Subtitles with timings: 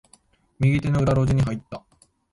[0.59, 1.83] 右手の裏路地に入った。